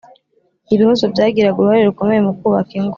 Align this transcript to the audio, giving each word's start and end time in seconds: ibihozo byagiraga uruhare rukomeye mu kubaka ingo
ibihozo 0.73 1.03
byagiraga 1.13 1.57
uruhare 1.59 1.83
rukomeye 1.89 2.21
mu 2.27 2.33
kubaka 2.39 2.71
ingo 2.79 2.89